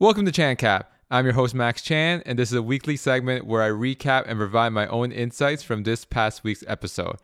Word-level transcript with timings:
Welcome 0.00 0.24
to 0.24 0.32
Chan 0.32 0.56
Cap. 0.56 0.90
I'm 1.10 1.26
your 1.26 1.34
host, 1.34 1.54
Max 1.54 1.82
Chan, 1.82 2.22
and 2.24 2.38
this 2.38 2.50
is 2.50 2.56
a 2.56 2.62
weekly 2.62 2.96
segment 2.96 3.44
where 3.44 3.62
I 3.62 3.68
recap 3.68 4.24
and 4.26 4.38
provide 4.38 4.70
my 4.70 4.86
own 4.86 5.12
insights 5.12 5.62
from 5.62 5.82
this 5.82 6.06
past 6.06 6.42
week's 6.42 6.64
episode. 6.66 7.16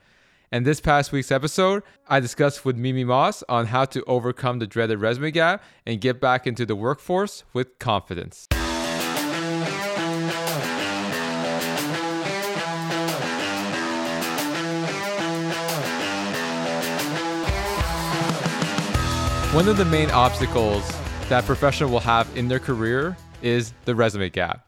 And 0.52 0.66
this 0.66 0.78
past 0.78 1.10
week's 1.10 1.32
episode, 1.32 1.82
I 2.06 2.20
discussed 2.20 2.66
with 2.66 2.76
Mimi 2.76 3.02
Moss 3.02 3.42
on 3.48 3.68
how 3.68 3.86
to 3.86 4.04
overcome 4.04 4.58
the 4.58 4.66
dreaded 4.66 5.00
resume 5.00 5.30
gap 5.30 5.64
and 5.86 6.02
get 6.02 6.20
back 6.20 6.46
into 6.46 6.66
the 6.66 6.76
workforce 6.76 7.44
with 7.54 7.78
confidence. 7.78 8.46
One 19.54 19.66
of 19.66 19.78
the 19.78 19.86
main 19.86 20.10
obstacles 20.10 20.84
that 21.28 21.44
professional 21.44 21.90
will 21.90 21.98
have 21.98 22.28
in 22.36 22.46
their 22.46 22.60
career 22.60 23.16
is 23.42 23.72
the 23.84 23.96
resume 23.96 24.30
gap. 24.30 24.64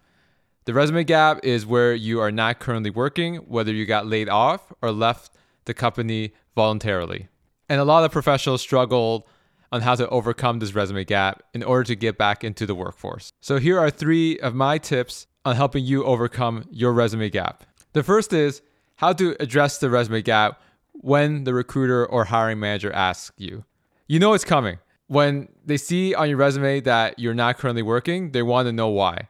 The 0.65 0.75
resume 0.75 1.05
gap 1.05 1.39
is 1.45 1.65
where 1.65 1.95
you 1.95 2.21
are 2.21 2.33
not 2.33 2.59
currently 2.59 2.91
working, 2.91 3.37
whether 3.37 3.73
you 3.73 3.87
got 3.87 4.09
laid 4.09 4.29
off 4.29 4.73
or 4.83 4.91
left 4.91 5.37
the 5.67 5.75
company 5.75 6.33
voluntarily. 6.57 7.29
And 7.69 7.81
a 7.81 7.85
lot 7.85 8.03
of 8.03 8.11
professionals 8.11 8.61
struggle 8.61 9.29
on 9.71 9.83
how 9.83 9.95
to 9.95 10.09
overcome 10.09 10.59
this 10.59 10.75
resume 10.75 11.05
gap 11.05 11.45
in 11.55 11.63
order 11.63 11.85
to 11.85 11.95
get 11.95 12.19
back 12.19 12.43
into 12.43 12.67
the 12.67 12.75
workforce. 12.75 13.33
So 13.41 13.59
here 13.59 13.79
are 13.79 13.91
three 13.91 14.41
of 14.41 14.53
my 14.53 14.79
tips 14.79 15.29
on 15.45 15.55
helping 15.55 15.85
you 15.85 16.03
overcome 16.03 16.65
your 16.73 16.93
resume 16.93 17.31
gap. 17.31 17.65
The 17.93 18.03
first 18.03 18.33
is 18.33 18.63
how 18.97 19.13
to 19.13 19.37
address 19.39 19.79
the 19.79 19.91
resume 19.91 20.23
gap 20.23 20.61
when 20.93 21.45
the 21.45 21.55
recruiter 21.55 22.05
or 22.05 22.25
hiring 22.25 22.59
manager 22.59 22.91
asks 22.91 23.31
you. 23.39 23.65
You 24.09 24.19
know 24.19 24.33
it's 24.33 24.45
coming 24.45 24.79
when 25.09 25.49
they 25.65 25.77
see 25.77 26.15
on 26.15 26.29
your 26.29 26.39
resume 26.39 26.81
that 26.81 27.19
you're 27.19 27.35
not 27.35 27.59
currently 27.59 27.83
working, 27.83 28.33
they 28.33 28.43
want 28.43 28.67
to 28.67 28.73
know 28.73 28.89
why. 28.89 29.29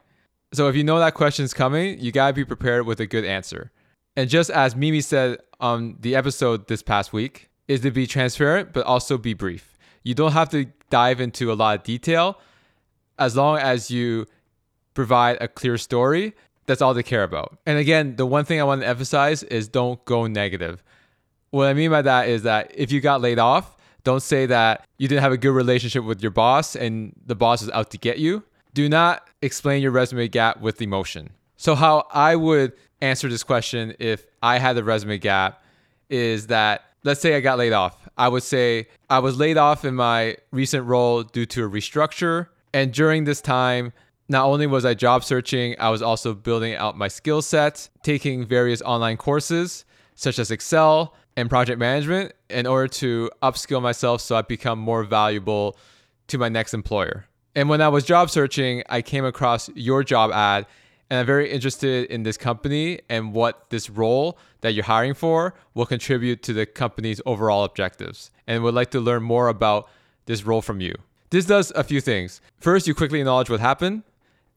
So 0.53 0.67
if 0.67 0.75
you 0.75 0.83
know 0.83 0.99
that 0.99 1.13
question 1.13 1.45
is 1.45 1.53
coming, 1.53 1.99
you 1.99 2.11
gotta 2.11 2.33
be 2.33 2.45
prepared 2.45 2.85
with 2.85 2.99
a 2.99 3.05
good 3.05 3.25
answer. 3.25 3.71
And 4.15 4.29
just 4.29 4.49
as 4.49 4.75
Mimi 4.75 5.01
said 5.01 5.39
on 5.59 5.97
the 5.99 6.15
episode 6.15 6.67
this 6.67 6.83
past 6.83 7.13
week, 7.13 7.49
is 7.69 7.81
to 7.81 7.91
be 7.91 8.05
transparent 8.05 8.73
but 8.73 8.85
also 8.85 9.17
be 9.17 9.33
brief. 9.33 9.77
You 10.03 10.15
don't 10.15 10.33
have 10.33 10.49
to 10.49 10.65
dive 10.89 11.21
into 11.21 11.51
a 11.51 11.53
lot 11.53 11.77
of 11.77 11.83
detail 11.83 12.39
as 13.17 13.37
long 13.37 13.59
as 13.59 13.91
you 13.91 14.25
provide 14.93 15.37
a 15.39 15.47
clear 15.47 15.77
story. 15.77 16.33
That's 16.65 16.81
all 16.81 16.93
they 16.93 17.03
care 17.03 17.23
about. 17.23 17.59
And 17.65 17.77
again, 17.77 18.15
the 18.15 18.25
one 18.25 18.43
thing 18.43 18.59
I 18.59 18.63
want 18.63 18.81
to 18.81 18.87
emphasize 18.87 19.43
is 19.43 19.67
don't 19.67 20.03
go 20.05 20.27
negative. 20.27 20.83
What 21.51 21.67
I 21.67 21.73
mean 21.73 21.91
by 21.91 22.01
that 22.01 22.27
is 22.27 22.43
that 22.43 22.71
if 22.75 22.91
you 22.91 23.01
got 23.01 23.21
laid 23.21 23.39
off, 23.39 23.77
don't 24.03 24.21
say 24.21 24.45
that 24.45 24.85
you 24.97 25.07
didn't 25.07 25.21
have 25.21 25.31
a 25.31 25.37
good 25.37 25.51
relationship 25.51 26.03
with 26.03 26.21
your 26.21 26.31
boss 26.31 26.75
and 26.75 27.13
the 27.25 27.35
boss 27.35 27.61
is 27.61 27.69
out 27.71 27.91
to 27.91 27.97
get 27.97 28.19
you. 28.19 28.43
Do 28.73 28.87
not 28.87 29.27
explain 29.41 29.81
your 29.81 29.91
resume 29.91 30.27
gap 30.27 30.61
with 30.61 30.81
emotion. 30.81 31.31
So, 31.57 31.75
how 31.75 32.07
I 32.11 32.35
would 32.35 32.73
answer 33.01 33.27
this 33.27 33.43
question 33.43 33.95
if 33.99 34.25
I 34.41 34.59
had 34.59 34.77
a 34.77 34.83
resume 34.83 35.17
gap 35.17 35.63
is 36.09 36.47
that 36.47 36.85
let's 37.03 37.21
say 37.21 37.35
I 37.35 37.39
got 37.39 37.57
laid 37.57 37.73
off. 37.73 38.07
I 38.17 38.27
would 38.27 38.43
say 38.43 38.87
I 39.09 39.19
was 39.19 39.37
laid 39.37 39.57
off 39.57 39.85
in 39.85 39.95
my 39.95 40.37
recent 40.51 40.85
role 40.85 41.23
due 41.23 41.45
to 41.47 41.65
a 41.65 41.69
restructure. 41.69 42.47
And 42.73 42.93
during 42.93 43.23
this 43.23 43.41
time, 43.41 43.93
not 44.27 44.45
only 44.45 44.67
was 44.67 44.85
I 44.85 44.93
job 44.93 45.23
searching, 45.23 45.75
I 45.79 45.89
was 45.89 46.01
also 46.01 46.33
building 46.33 46.75
out 46.75 46.97
my 46.97 47.07
skill 47.07 47.41
set, 47.41 47.89
taking 48.03 48.45
various 48.45 48.81
online 48.81 49.17
courses 49.17 49.85
such 50.19 50.37
as 50.37 50.51
Excel, 50.51 51.15
and 51.37 51.49
project 51.49 51.79
management 51.79 52.33
in 52.49 52.67
order 52.67 52.89
to 52.89 53.31
upskill 53.41 53.81
myself 53.81 54.19
so 54.19 54.35
I 54.35 54.41
become 54.41 54.77
more 54.77 55.05
valuable 55.05 55.77
to 56.27 56.37
my 56.37 56.49
next 56.49 56.73
employer. 56.73 57.25
And 57.55 57.69
when 57.69 57.79
I 57.79 57.87
was 57.87 58.03
job 58.03 58.29
searching, 58.29 58.83
I 58.89 59.01
came 59.01 59.23
across 59.23 59.69
your 59.75 60.03
job 60.03 60.31
ad 60.31 60.65
and 61.09 61.21
I'm 61.21 61.25
very 61.25 61.49
interested 61.49 62.11
in 62.11 62.23
this 62.23 62.37
company 62.37 62.99
and 63.09 63.33
what 63.33 63.69
this 63.69 63.89
role 63.89 64.37
that 64.59 64.73
you're 64.73 64.83
hiring 64.83 65.13
for 65.13 65.55
will 65.73 65.85
contribute 65.85 66.43
to 66.43 66.53
the 66.53 66.65
company's 66.65 67.21
overall 67.25 67.63
objectives 67.63 68.29
and 68.45 68.61
would 68.61 68.75
like 68.75 68.91
to 68.91 68.99
learn 68.99 69.23
more 69.23 69.47
about 69.47 69.87
this 70.25 70.43
role 70.43 70.61
from 70.61 70.81
you. 70.81 70.93
This 71.29 71.45
does 71.45 71.71
a 71.77 71.83
few 71.85 72.01
things. 72.01 72.41
First, 72.59 72.87
you 72.87 72.93
quickly 72.93 73.19
acknowledge 73.19 73.49
what 73.49 73.61
happened. 73.61 74.03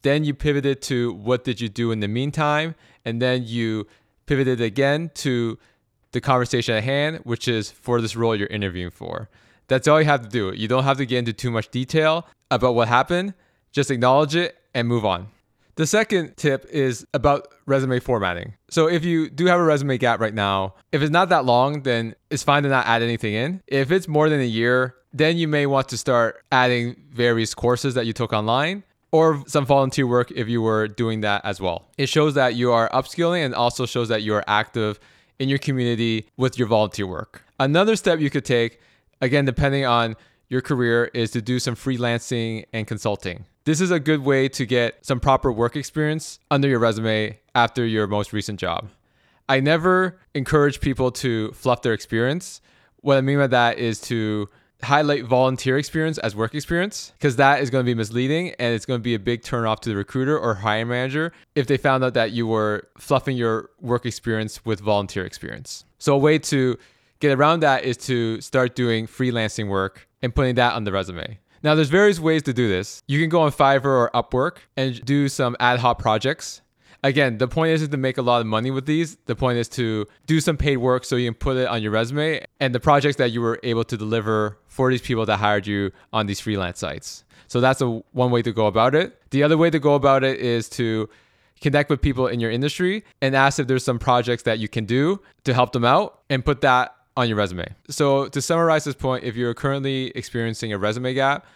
Then 0.02 0.24
you 0.24 0.34
pivoted 0.34 0.82
to 0.82 1.12
what 1.12 1.44
did 1.44 1.60
you 1.60 1.68
do 1.68 1.92
in 1.92 2.00
the 2.00 2.08
meantime, 2.08 2.74
and 3.04 3.22
then 3.22 3.44
you 3.46 3.86
pivoted 4.32 4.62
again 4.62 5.10
to 5.12 5.58
the 6.12 6.20
conversation 6.20 6.74
at 6.74 6.82
hand, 6.82 7.18
which 7.24 7.46
is 7.46 7.70
for 7.70 8.00
this 8.00 8.16
role 8.16 8.34
you're 8.34 8.48
interviewing 8.48 8.90
for. 8.90 9.28
That's 9.68 9.86
all 9.86 10.00
you 10.00 10.06
have 10.06 10.22
to 10.22 10.28
do. 10.28 10.54
You 10.56 10.68
don't 10.68 10.84
have 10.84 10.96
to 10.96 11.04
get 11.04 11.18
into 11.18 11.34
too 11.34 11.50
much 11.50 11.68
detail 11.68 12.26
about 12.50 12.74
what 12.74 12.88
happened. 12.88 13.34
Just 13.72 13.90
acknowledge 13.90 14.34
it 14.34 14.56
and 14.74 14.88
move 14.88 15.04
on. 15.04 15.28
The 15.74 15.86
second 15.86 16.38
tip 16.38 16.64
is 16.70 17.06
about 17.12 17.48
resume 17.66 18.00
formatting. 18.00 18.54
So 18.70 18.88
if 18.88 19.04
you 19.04 19.28
do 19.28 19.44
have 19.46 19.60
a 19.60 19.64
resume 19.64 19.98
gap 19.98 20.18
right 20.18 20.32
now, 20.32 20.76
if 20.92 21.02
it's 21.02 21.12
not 21.12 21.28
that 21.28 21.44
long, 21.44 21.82
then 21.82 22.14
it's 22.30 22.42
fine 22.42 22.62
to 22.62 22.70
not 22.70 22.86
add 22.86 23.02
anything 23.02 23.34
in. 23.34 23.62
If 23.66 23.92
it's 23.92 24.08
more 24.08 24.30
than 24.30 24.40
a 24.40 24.44
year, 24.44 24.94
then 25.12 25.36
you 25.36 25.46
may 25.46 25.66
want 25.66 25.90
to 25.90 25.98
start 25.98 26.42
adding 26.50 26.96
various 27.10 27.54
courses 27.54 27.92
that 27.96 28.06
you 28.06 28.14
took 28.14 28.32
online 28.32 28.82
or 29.12 29.44
some 29.46 29.64
volunteer 29.66 30.06
work 30.06 30.30
if 30.32 30.48
you 30.48 30.60
were 30.62 30.88
doing 30.88 31.20
that 31.20 31.44
as 31.44 31.60
well. 31.60 31.88
It 31.98 32.08
shows 32.08 32.34
that 32.34 32.54
you 32.56 32.72
are 32.72 32.90
upskilling 32.90 33.44
and 33.44 33.54
also 33.54 33.86
shows 33.86 34.08
that 34.08 34.22
you 34.22 34.34
are 34.34 34.42
active 34.46 34.98
in 35.38 35.48
your 35.48 35.58
community 35.58 36.28
with 36.36 36.58
your 36.58 36.66
volunteer 36.66 37.06
work. 37.06 37.44
Another 37.60 37.94
step 37.94 38.18
you 38.18 38.30
could 38.30 38.44
take, 38.44 38.80
again, 39.20 39.44
depending 39.44 39.84
on 39.84 40.16
your 40.48 40.62
career, 40.62 41.10
is 41.14 41.30
to 41.32 41.42
do 41.42 41.58
some 41.58 41.76
freelancing 41.76 42.64
and 42.72 42.86
consulting. 42.86 43.44
This 43.64 43.80
is 43.80 43.90
a 43.90 44.00
good 44.00 44.24
way 44.24 44.48
to 44.48 44.66
get 44.66 45.04
some 45.06 45.20
proper 45.20 45.52
work 45.52 45.76
experience 45.76 46.40
under 46.50 46.66
your 46.66 46.78
resume 46.78 47.38
after 47.54 47.86
your 47.86 48.06
most 48.06 48.32
recent 48.32 48.58
job. 48.58 48.88
I 49.48 49.60
never 49.60 50.18
encourage 50.34 50.80
people 50.80 51.10
to 51.12 51.52
fluff 51.52 51.82
their 51.82 51.92
experience. 51.92 52.60
What 53.00 53.18
I 53.18 53.20
mean 53.20 53.38
by 53.38 53.46
that 53.48 53.78
is 53.78 54.00
to 54.02 54.48
highlight 54.82 55.24
volunteer 55.24 55.78
experience 55.78 56.18
as 56.18 56.34
work 56.34 56.54
experience 56.54 57.12
because 57.18 57.36
that 57.36 57.62
is 57.62 57.70
going 57.70 57.84
to 57.84 57.88
be 57.88 57.94
misleading 57.94 58.52
and 58.58 58.74
it's 58.74 58.84
going 58.84 58.98
to 58.98 59.02
be 59.02 59.14
a 59.14 59.18
big 59.18 59.42
turn 59.42 59.64
off 59.64 59.80
to 59.80 59.90
the 59.90 59.96
recruiter 59.96 60.38
or 60.38 60.54
hiring 60.54 60.88
manager 60.88 61.32
if 61.54 61.66
they 61.66 61.76
found 61.76 62.02
out 62.02 62.14
that 62.14 62.32
you 62.32 62.46
were 62.46 62.88
fluffing 62.98 63.36
your 63.36 63.70
work 63.80 64.04
experience 64.04 64.64
with 64.64 64.80
volunteer 64.80 65.24
experience. 65.24 65.84
So 65.98 66.14
a 66.14 66.18
way 66.18 66.38
to 66.38 66.76
get 67.20 67.38
around 67.38 67.60
that 67.60 67.84
is 67.84 67.96
to 67.98 68.40
start 68.40 68.74
doing 68.74 69.06
freelancing 69.06 69.68
work 69.68 70.08
and 70.20 70.34
putting 70.34 70.56
that 70.56 70.74
on 70.74 70.84
the 70.84 70.90
resume. 70.90 71.38
Now 71.62 71.76
there's 71.76 71.88
various 71.88 72.18
ways 72.18 72.42
to 72.42 72.52
do 72.52 72.68
this. 72.68 73.02
You 73.06 73.20
can 73.20 73.28
go 73.28 73.42
on 73.42 73.52
Fiverr 73.52 73.84
or 73.84 74.10
Upwork 74.12 74.58
and 74.76 75.04
do 75.04 75.28
some 75.28 75.56
ad 75.60 75.78
hoc 75.78 76.00
projects 76.00 76.60
again, 77.02 77.38
the 77.38 77.48
point 77.48 77.72
isn't 77.72 77.90
to 77.90 77.96
make 77.96 78.18
a 78.18 78.22
lot 78.22 78.40
of 78.40 78.46
money 78.46 78.70
with 78.70 78.86
these. 78.86 79.16
The 79.26 79.36
point 79.36 79.58
is 79.58 79.68
to 79.70 80.06
do 80.26 80.40
some 80.40 80.56
paid 80.56 80.78
work 80.78 81.04
so 81.04 81.16
you 81.16 81.30
can 81.30 81.34
put 81.38 81.56
it 81.56 81.66
on 81.66 81.82
your 81.82 81.92
resume 81.92 82.44
and 82.60 82.74
the 82.74 82.80
projects 82.80 83.16
that 83.16 83.32
you 83.32 83.40
were 83.40 83.58
able 83.62 83.84
to 83.84 83.96
deliver 83.96 84.58
for 84.66 84.90
these 84.90 85.02
people 85.02 85.26
that 85.26 85.38
hired 85.38 85.66
you 85.66 85.92
on 86.12 86.26
these 86.26 86.40
freelance 86.40 86.78
sites. 86.78 87.24
So 87.48 87.60
that's 87.60 87.80
a 87.80 87.86
one 88.12 88.30
way 88.30 88.42
to 88.42 88.52
go 88.52 88.66
about 88.66 88.94
it. 88.94 89.20
The 89.30 89.42
other 89.42 89.58
way 89.58 89.70
to 89.70 89.78
go 89.78 89.94
about 89.94 90.24
it 90.24 90.40
is 90.40 90.68
to 90.70 91.08
connect 91.60 91.90
with 91.90 92.00
people 92.00 92.26
in 92.26 92.40
your 92.40 92.50
industry 92.50 93.04
and 93.20 93.36
ask 93.36 93.58
if 93.58 93.66
there's 93.66 93.84
some 93.84 93.98
projects 93.98 94.42
that 94.44 94.58
you 94.58 94.68
can 94.68 94.84
do 94.84 95.20
to 95.44 95.54
help 95.54 95.72
them 95.72 95.84
out 95.84 96.20
and 96.30 96.44
put 96.44 96.60
that 96.62 96.96
on 97.16 97.28
your 97.28 97.36
resume. 97.36 97.66
So 97.88 98.28
to 98.28 98.40
summarize 98.40 98.84
this 98.84 98.94
point, 98.94 99.24
if 99.24 99.36
you're 99.36 99.54
currently 99.54 100.10
experiencing 100.14 100.72
a 100.72 100.78
resume 100.78 101.14
gap, 101.14 101.46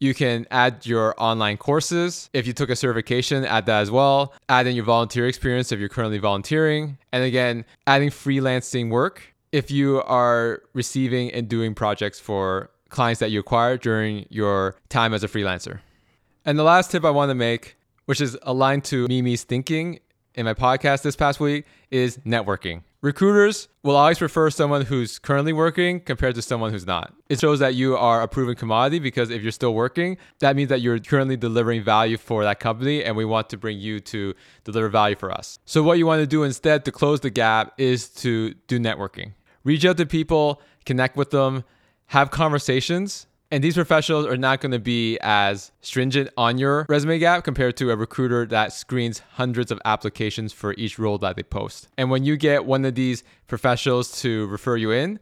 you 0.00 0.14
can 0.14 0.46
add 0.50 0.86
your 0.86 1.14
online 1.18 1.56
courses. 1.56 2.28
If 2.32 2.46
you 2.46 2.52
took 2.52 2.70
a 2.70 2.76
certification, 2.76 3.44
add 3.44 3.66
that 3.66 3.80
as 3.80 3.90
well. 3.90 4.34
Add 4.48 4.66
in 4.66 4.76
your 4.76 4.84
volunteer 4.84 5.26
experience 5.26 5.72
if 5.72 5.80
you're 5.80 5.88
currently 5.88 6.18
volunteering. 6.18 6.98
And 7.12 7.24
again, 7.24 7.64
adding 7.86 8.10
freelancing 8.10 8.90
work 8.90 9.34
if 9.52 9.70
you 9.70 10.02
are 10.02 10.62
receiving 10.72 11.32
and 11.32 11.48
doing 11.48 11.74
projects 11.74 12.18
for 12.18 12.70
clients 12.88 13.20
that 13.20 13.30
you 13.30 13.40
acquire 13.40 13.76
during 13.76 14.26
your 14.28 14.76
time 14.88 15.14
as 15.14 15.22
a 15.22 15.28
freelancer. 15.28 15.80
And 16.44 16.58
the 16.58 16.64
last 16.64 16.90
tip 16.90 17.04
I 17.04 17.10
want 17.10 17.30
to 17.30 17.34
make, 17.34 17.76
which 18.06 18.20
is 18.20 18.36
aligned 18.42 18.84
to 18.84 19.06
Mimi's 19.08 19.44
thinking 19.44 20.00
in 20.34 20.44
my 20.44 20.54
podcast 20.54 21.02
this 21.02 21.16
past 21.16 21.40
week, 21.40 21.64
is 21.90 22.18
networking. 22.18 22.82
Recruiters 23.04 23.68
will 23.82 23.96
always 23.96 24.16
prefer 24.16 24.48
someone 24.48 24.80
who's 24.80 25.18
currently 25.18 25.52
working 25.52 26.00
compared 26.00 26.34
to 26.36 26.40
someone 26.40 26.72
who's 26.72 26.86
not. 26.86 27.12
It 27.28 27.38
shows 27.38 27.58
that 27.58 27.74
you 27.74 27.98
are 27.98 28.22
a 28.22 28.26
proven 28.26 28.54
commodity 28.54 28.98
because 28.98 29.28
if 29.28 29.42
you're 29.42 29.52
still 29.52 29.74
working, 29.74 30.16
that 30.38 30.56
means 30.56 30.70
that 30.70 30.80
you're 30.80 30.98
currently 30.98 31.36
delivering 31.36 31.82
value 31.82 32.16
for 32.16 32.44
that 32.44 32.60
company 32.60 33.04
and 33.04 33.14
we 33.14 33.26
want 33.26 33.50
to 33.50 33.58
bring 33.58 33.78
you 33.78 34.00
to 34.00 34.32
deliver 34.64 34.88
value 34.88 35.16
for 35.16 35.30
us. 35.30 35.58
So, 35.66 35.82
what 35.82 35.98
you 35.98 36.06
want 36.06 36.20
to 36.20 36.26
do 36.26 36.44
instead 36.44 36.86
to 36.86 36.92
close 36.92 37.20
the 37.20 37.28
gap 37.28 37.74
is 37.76 38.08
to 38.22 38.54
do 38.68 38.80
networking. 38.80 39.34
Reach 39.64 39.84
out 39.84 39.98
to 39.98 40.06
people, 40.06 40.62
connect 40.86 41.14
with 41.14 41.30
them, 41.30 41.64
have 42.06 42.30
conversations 42.30 43.26
and 43.54 43.62
these 43.62 43.74
professionals 43.74 44.26
are 44.26 44.36
not 44.36 44.60
going 44.60 44.72
to 44.72 44.80
be 44.80 45.16
as 45.22 45.70
stringent 45.80 46.28
on 46.36 46.58
your 46.58 46.86
resume 46.88 47.20
gap 47.20 47.44
compared 47.44 47.76
to 47.76 47.92
a 47.92 47.96
recruiter 47.96 48.44
that 48.46 48.72
screens 48.72 49.20
hundreds 49.34 49.70
of 49.70 49.80
applications 49.84 50.52
for 50.52 50.74
each 50.76 50.98
role 50.98 51.18
that 51.18 51.36
they 51.36 51.44
post. 51.44 51.86
And 51.96 52.10
when 52.10 52.24
you 52.24 52.36
get 52.36 52.64
one 52.64 52.84
of 52.84 52.96
these 52.96 53.22
professionals 53.46 54.20
to 54.22 54.48
refer 54.48 54.76
you 54.76 54.90
in, 54.90 55.20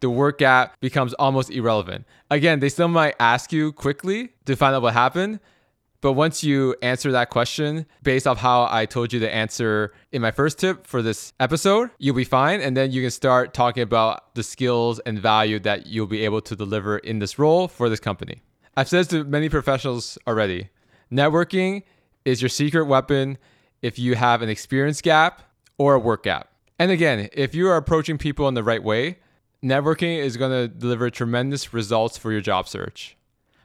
the 0.00 0.08
work 0.08 0.38
gap 0.38 0.80
becomes 0.80 1.12
almost 1.14 1.50
irrelevant. 1.50 2.06
Again, 2.30 2.60
they 2.60 2.70
still 2.70 2.88
might 2.88 3.14
ask 3.20 3.52
you 3.52 3.72
quickly 3.72 4.30
to 4.46 4.56
find 4.56 4.74
out 4.74 4.80
what 4.80 4.94
happened, 4.94 5.38
But 6.00 6.12
once 6.12 6.44
you 6.44 6.76
answer 6.82 7.10
that 7.12 7.30
question 7.30 7.86
based 8.02 8.26
off 8.26 8.38
how 8.38 8.68
I 8.70 8.86
told 8.86 9.12
you 9.12 9.20
to 9.20 9.34
answer 9.34 9.92
in 10.12 10.22
my 10.22 10.30
first 10.30 10.58
tip 10.58 10.86
for 10.86 11.02
this 11.02 11.32
episode, 11.40 11.90
you'll 11.98 12.14
be 12.14 12.24
fine. 12.24 12.60
And 12.60 12.76
then 12.76 12.92
you 12.92 13.02
can 13.02 13.10
start 13.10 13.54
talking 13.54 13.82
about 13.82 14.34
the 14.34 14.42
skills 14.42 14.98
and 15.00 15.18
value 15.18 15.58
that 15.60 15.86
you'll 15.86 16.06
be 16.06 16.24
able 16.24 16.40
to 16.42 16.56
deliver 16.56 16.98
in 16.98 17.18
this 17.18 17.38
role 17.38 17.68
for 17.68 17.88
this 17.88 18.00
company. 18.00 18.42
I've 18.76 18.88
said 18.88 19.00
this 19.00 19.08
to 19.08 19.24
many 19.24 19.48
professionals 19.48 20.18
already. 20.26 20.68
Networking 21.10 21.82
is 22.24 22.42
your 22.42 22.48
secret 22.48 22.84
weapon 22.84 23.38
if 23.80 23.98
you 23.98 24.16
have 24.16 24.42
an 24.42 24.48
experience 24.48 25.00
gap 25.00 25.42
or 25.78 25.94
a 25.94 25.98
work 25.98 26.24
gap. 26.24 26.50
And 26.78 26.90
again, 26.90 27.28
if 27.32 27.54
you 27.54 27.68
are 27.68 27.76
approaching 27.76 28.18
people 28.18 28.48
in 28.48 28.54
the 28.54 28.62
right 28.62 28.82
way, 28.82 29.18
networking 29.62 30.18
is 30.18 30.36
going 30.36 30.50
to 30.50 30.68
deliver 30.68 31.08
tremendous 31.08 31.72
results 31.72 32.18
for 32.18 32.32
your 32.32 32.40
job 32.40 32.68
search. 32.68 33.16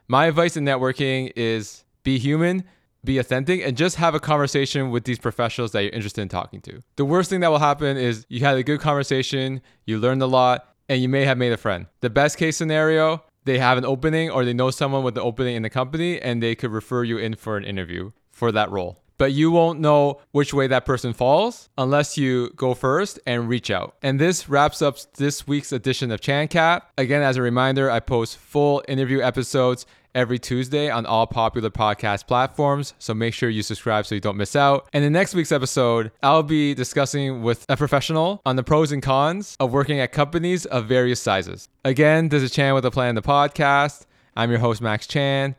My 0.07 0.27
advice 0.27 0.55
in 0.55 0.63
networking 0.63 1.31
is 1.35 1.83
be 2.03 2.17
human, 2.17 2.63
be 3.03 3.17
authentic, 3.17 3.61
and 3.65 3.75
just 3.75 3.95
have 3.95 4.13
a 4.13 4.19
conversation 4.19 4.91
with 4.91 5.05
these 5.05 5.19
professionals 5.19 5.71
that 5.71 5.83
you're 5.83 5.91
interested 5.91 6.21
in 6.21 6.29
talking 6.29 6.61
to. 6.61 6.81
The 6.95 7.05
worst 7.05 7.29
thing 7.29 7.39
that 7.41 7.49
will 7.49 7.59
happen 7.59 7.97
is 7.97 8.25
you 8.29 8.41
had 8.41 8.57
a 8.57 8.63
good 8.63 8.79
conversation, 8.79 9.61
you 9.85 9.97
learned 9.97 10.21
a 10.21 10.27
lot, 10.27 10.67
and 10.87 11.01
you 11.01 11.09
may 11.09 11.25
have 11.25 11.37
made 11.37 11.51
a 11.51 11.57
friend. 11.57 11.87
The 12.01 12.09
best 12.09 12.37
case 12.37 12.57
scenario, 12.57 13.23
they 13.45 13.57
have 13.59 13.77
an 13.77 13.85
opening 13.85 14.29
or 14.29 14.45
they 14.45 14.53
know 14.53 14.71
someone 14.71 15.03
with 15.03 15.17
an 15.17 15.23
opening 15.23 15.55
in 15.55 15.63
the 15.63 15.69
company 15.69 16.21
and 16.21 16.43
they 16.43 16.53
could 16.53 16.71
refer 16.71 17.03
you 17.03 17.17
in 17.17 17.35
for 17.35 17.57
an 17.57 17.63
interview 17.63 18.11
for 18.31 18.51
that 18.51 18.69
role. 18.69 19.01
But 19.17 19.33
you 19.33 19.51
won't 19.51 19.79
know 19.79 20.19
which 20.31 20.51
way 20.51 20.65
that 20.67 20.83
person 20.83 21.13
falls 21.13 21.69
unless 21.77 22.17
you 22.17 22.49
go 22.55 22.73
first 22.73 23.19
and 23.27 23.47
reach 23.47 23.69
out. 23.69 23.95
And 24.01 24.19
this 24.19 24.49
wraps 24.49 24.81
up 24.81 24.97
this 25.17 25.45
week's 25.47 25.71
edition 25.71 26.11
of 26.11 26.21
ChanCap. 26.21 26.81
Again, 26.97 27.21
as 27.21 27.37
a 27.37 27.41
reminder, 27.41 27.91
I 27.91 27.99
post 27.99 28.37
full 28.37 28.83
interview 28.87 29.21
episodes 29.21 29.85
every 30.13 30.39
Tuesday 30.39 30.89
on 30.89 31.05
all 31.05 31.27
popular 31.27 31.69
podcast 31.69 32.27
platforms. 32.27 32.93
So 32.99 33.13
make 33.13 33.33
sure 33.33 33.49
you 33.49 33.63
subscribe 33.63 34.05
so 34.05 34.15
you 34.15 34.21
don't 34.21 34.37
miss 34.37 34.55
out. 34.55 34.87
And 34.93 35.03
in 35.03 35.13
next 35.13 35.33
week's 35.33 35.51
episode, 35.51 36.11
I'll 36.21 36.43
be 36.43 36.73
discussing 36.73 37.43
with 37.43 37.65
a 37.69 37.77
professional 37.77 38.41
on 38.45 38.55
the 38.55 38.63
pros 38.63 38.91
and 38.91 39.01
cons 39.01 39.55
of 39.59 39.71
working 39.71 39.99
at 39.99 40.11
companies 40.11 40.65
of 40.65 40.85
various 40.85 41.21
sizes. 41.21 41.69
Again, 41.85 42.29
this 42.29 42.43
is 42.43 42.51
Chan 42.51 42.73
with 42.73 42.85
a 42.85 42.91
Plan, 42.91 43.15
the 43.15 43.21
podcast. 43.21 44.05
I'm 44.35 44.49
your 44.49 44.59
host, 44.59 44.81
Max 44.81 45.07
Chan, 45.07 45.55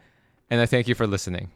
and 0.50 0.60
I 0.60 0.66
thank 0.66 0.88
you 0.88 0.94
for 0.94 1.06
listening. 1.06 1.50